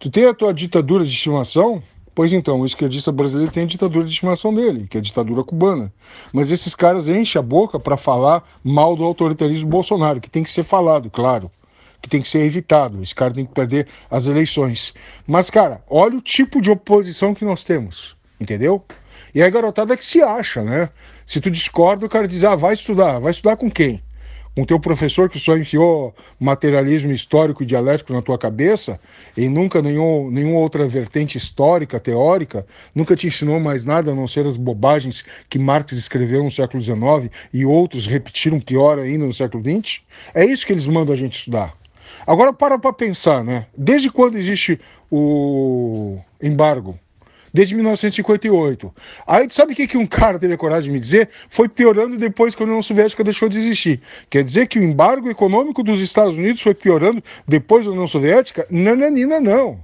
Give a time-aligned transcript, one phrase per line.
[0.00, 1.82] Tu tem a tua ditadura de estimação?
[2.14, 5.44] Pois então, o esquerdista brasileiro tem a ditadura de estimação dele, que é a ditadura
[5.44, 5.92] cubana.
[6.32, 10.50] Mas esses caras enchem a boca para falar mal do autoritarismo Bolsonaro, que tem que
[10.50, 11.50] ser falado, claro.
[12.00, 13.02] Que tem que ser evitado.
[13.02, 14.94] Esse cara tem que perder as eleições.
[15.26, 18.16] Mas, cara, olha o tipo de oposição que nós temos.
[18.40, 18.82] Entendeu?
[19.34, 20.88] E a garotada que se acha, né?
[21.26, 23.18] Se tu discorda, o cara diz: ah, vai estudar.
[23.18, 24.02] Vai estudar com quem?
[24.54, 29.00] Com teu professor que só enfiou materialismo histórico e dialético na tua cabeça
[29.36, 34.26] e nunca nenhum, nenhuma outra vertente histórica, teórica, nunca te ensinou mais nada a não
[34.26, 39.32] ser as bobagens que Marx escreveu no século XIX e outros repetiram pior ainda no
[39.32, 40.00] século XX?
[40.34, 41.74] É isso que eles mandam a gente estudar.
[42.26, 43.66] Agora para para pensar, né?
[43.76, 46.98] Desde quando existe o embargo?
[47.52, 48.94] Desde 1958.
[49.26, 51.28] Aí sabe o que, que um cara teve a coragem de me dizer?
[51.48, 54.00] Foi piorando depois que a União Soviética deixou de existir.
[54.28, 58.66] Quer dizer que o embargo econômico dos Estados Unidos foi piorando depois da União Soviética?
[58.70, 59.78] Nananina, não.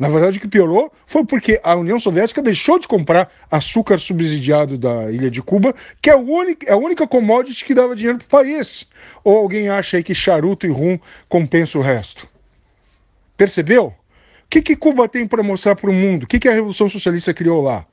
[0.00, 4.78] Na verdade, o que piorou foi porque a União Soviética deixou de comprar açúcar subsidiado
[4.78, 8.16] da ilha de Cuba, que é a única, é a única commodity que dava dinheiro
[8.16, 8.88] para o país.
[9.22, 12.26] Ou alguém acha aí que charuto e rum compensa o resto?
[13.36, 13.94] Percebeu?
[14.50, 16.24] Que, que Cuba tem para mostrar para o mundo?
[16.24, 17.86] O que, que a Revolução Socialista criou lá?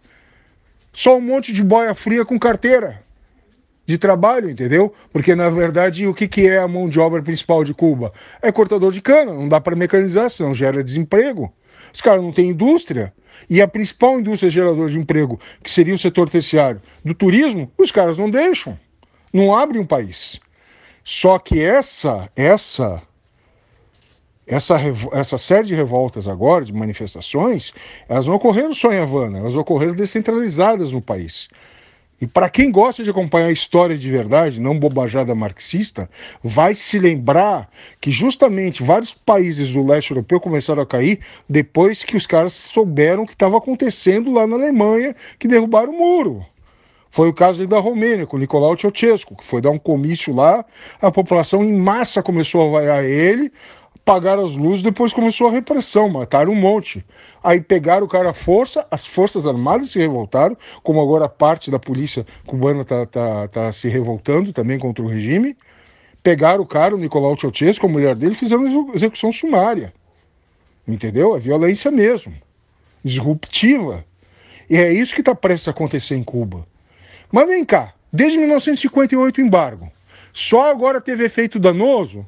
[0.92, 3.04] Só um monte de boia fria com carteira
[3.86, 4.92] de trabalho, entendeu?
[5.14, 8.12] Porque na verdade o que, que é a mão de obra principal de Cuba?
[8.42, 11.54] É cortador de cana, não dá para mecanizar, senão gera desemprego.
[11.94, 13.14] Os caras não têm indústria.
[13.48, 17.92] E a principal indústria geradora de emprego, que seria o setor terciário do turismo, os
[17.92, 18.78] caras não deixam.
[19.32, 20.42] Não abrem um país.
[21.04, 23.02] Só que essa, essa
[24.48, 24.80] essa,
[25.12, 27.74] essa série de revoltas agora, de manifestações,
[28.08, 31.50] elas não ocorreram só em Havana, elas ocorreram descentralizadas no país.
[32.20, 36.10] E para quem gosta de acompanhar a história de verdade, não bobajada marxista,
[36.44, 37.70] vai se lembrar
[38.02, 43.22] que justamente vários países do leste europeu começaram a cair depois que os caras souberam
[43.22, 46.44] o que estava acontecendo lá na Alemanha, que derrubaram o muro.
[47.12, 50.66] Foi o caso da Romênia, com Nicolau Ceausescu, que foi dar um comício lá,
[51.02, 53.52] a população em massa começou a vaiar ele,
[54.08, 57.06] apagaram as luzes, depois começou a repressão, mataram um monte.
[57.44, 61.78] Aí pegaram o cara à força, as Forças Armadas se revoltaram, como agora parte da
[61.78, 65.58] polícia cubana está tá, tá se revoltando também contra o regime.
[66.24, 69.94] Pegaram o cara, o Nicolau Ceausescu, a mulher dele, fizeram execução sumária.
[70.88, 71.36] Entendeu?
[71.36, 72.34] É violência mesmo.
[73.04, 74.06] Disruptiva.
[74.70, 76.66] E é isso que está prestes a acontecer em Cuba.
[77.30, 79.92] Mas vem cá, desde 1958 o embargo.
[80.32, 82.26] Só agora teve efeito danoso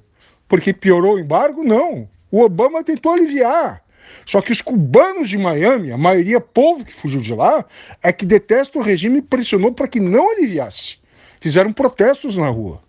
[0.49, 1.63] porque piorou o embargo?
[1.63, 2.09] Não.
[2.29, 3.81] O Obama tentou aliviar.
[4.25, 7.63] Só que os cubanos de Miami, a maioria povo que fugiu de lá,
[8.01, 10.97] é que detesta o regime e pressionou para que não aliviasse.
[11.39, 12.81] Fizeram protestos na rua.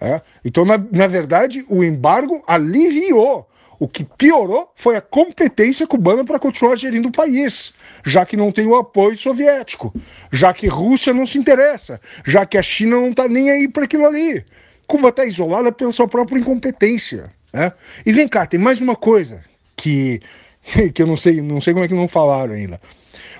[0.00, 0.20] É?
[0.44, 3.48] Então, na, na verdade, o embargo aliviou.
[3.78, 8.50] O que piorou foi a competência cubana para continuar gerindo o país, já que não
[8.50, 9.94] tem o apoio soviético,
[10.32, 13.84] já que Rússia não se interessa, já que a China não está nem aí para
[13.84, 14.44] aquilo ali.
[14.86, 17.32] Cuba está isolada pela sua própria incompetência.
[17.52, 17.72] Né?
[18.04, 19.42] E vem cá, tem mais uma coisa
[19.76, 20.20] que,
[20.94, 22.80] que eu não sei, não sei como é que não falaram ainda.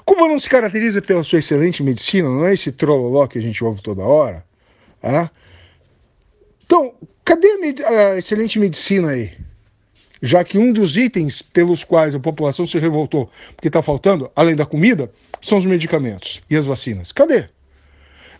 [0.04, 3.62] Cuba não se caracteriza pela sua excelente medicina, não é esse trololó que a gente
[3.64, 4.44] ouve toda hora?
[5.02, 5.28] É?
[6.64, 7.48] Então, cadê
[7.84, 9.32] a, a excelente medicina aí?
[10.22, 14.56] Já que um dos itens pelos quais a população se revoltou, porque está faltando, além
[14.56, 15.10] da comida,
[15.42, 17.12] são os medicamentos e as vacinas.
[17.12, 17.48] Cadê?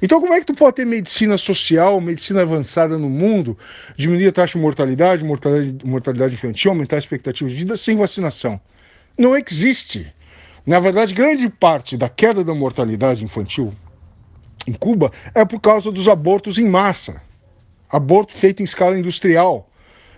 [0.01, 3.57] Então, como é que tu pode ter medicina social, medicina avançada no mundo,
[3.97, 8.61] diminuir a taxa de mortalidade, mortalidade, mortalidade infantil, aumentar a expectativa de vida sem vacinação?
[9.17, 10.13] Não existe.
[10.67, 13.73] Na verdade, grande parte da queda da mortalidade infantil
[14.67, 17.23] em Cuba é por causa dos abortos em massa.
[17.89, 19.71] Aborto feito em escala industrial.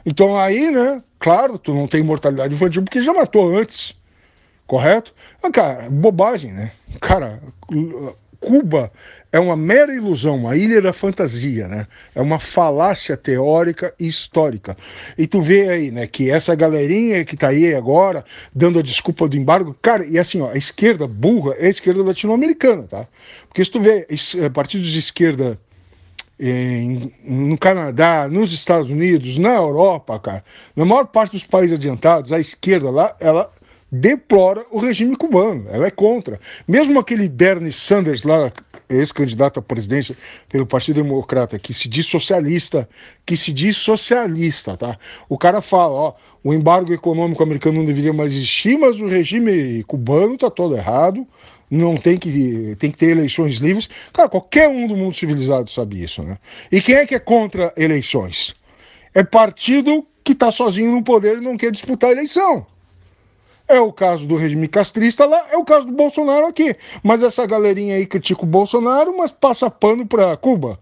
[0.04, 3.94] Então aí, né, claro, tu não tem mortalidade infantil porque já matou antes.
[4.66, 5.14] Correto?
[5.42, 6.72] Ah, cara, bobagem, né?
[7.00, 7.40] Cara,
[8.40, 8.92] Cuba
[9.32, 11.86] é uma mera ilusão, uma ilha da fantasia, né?
[12.14, 14.76] É uma falácia teórica e histórica.
[15.16, 19.28] E tu vê aí, né, que essa galerinha que tá aí agora dando a desculpa
[19.28, 23.06] do embargo, cara, e assim, ó, a esquerda burra é a esquerda latino-americana, tá?
[23.48, 25.58] Porque se tu vê eh, partidos de esquerda
[26.38, 30.44] em, no Canadá, nos Estados Unidos, na Europa, cara,
[30.76, 33.50] na maior parte dos países adiantados, a esquerda lá, ela
[33.90, 36.38] deplora o regime cubano, ela é contra.
[36.66, 38.52] Mesmo aquele Bernie Sanders lá,
[38.88, 40.16] ex-candidato à presidência
[40.48, 42.88] pelo Partido Democrata, que se diz socialista,
[43.24, 44.98] que se diz socialista, tá?
[45.28, 49.82] O cara fala, ó, o embargo econômico americano não deveria mais existir, mas o regime
[49.84, 51.26] cubano tá todo errado,
[51.70, 53.88] não tem que tem que ter eleições livres.
[54.12, 56.38] Cara, qualquer um do mundo civilizado sabe isso, né?
[56.72, 58.54] E quem é que é contra eleições?
[59.14, 62.66] É partido que está sozinho no poder e não quer disputar a eleição.
[63.68, 66.74] É o caso do regime castrista lá, é o caso do Bolsonaro aqui.
[67.02, 70.80] Mas essa galerinha aí critica o Bolsonaro, mas passa pano para Cuba.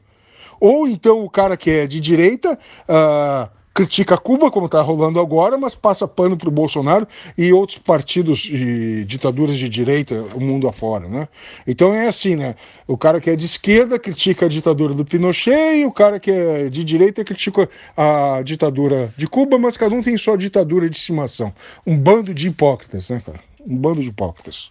[0.61, 2.59] Ou então o cara que é de direita.
[2.89, 7.07] Uh, critica Cuba, como está rolando agora, mas passa pano para o Bolsonaro
[7.37, 11.07] e outros partidos e ditaduras de direita, o mundo afora.
[11.07, 11.29] Né?
[11.67, 12.55] Então é assim, né?
[12.89, 16.31] O cara que é de esquerda critica a ditadura do Pinochet e o cara que
[16.31, 20.97] é de direita critica a ditadura de Cuba, mas cada um tem sua ditadura de
[20.97, 21.53] estimação.
[21.87, 23.41] Um bando de hipócritas, né, cara?
[23.61, 24.71] Um bando de hipócritas.